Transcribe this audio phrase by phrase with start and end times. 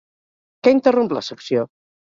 [0.69, 1.69] Què interromp la secció?